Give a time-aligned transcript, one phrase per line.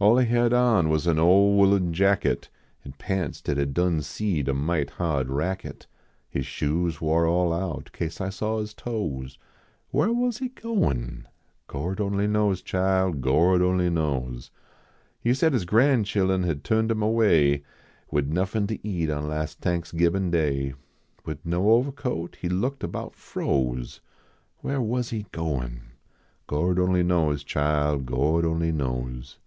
[0.00, 2.50] All he had on was an ole woolen jacket,
[2.84, 5.86] An pants dat had done seed a might} ha d racket.
[6.28, 9.38] His shoes war all out, Kase I saw his toes.
[9.94, 11.26] \Vhar wus he goin?
[11.68, 14.50] Gord only knows, chile, Gord only knows.
[15.22, 17.62] He said his gran chilun had turned him away,
[18.10, 20.74] Wid iiuffin to eat on las Thanksgibin Day.
[21.24, 24.02] Wid no ovahcoat, He looked about froze.
[24.62, 25.92] Whar was he goin?
[26.46, 29.38] Gord only knows, chile, Gord only knows.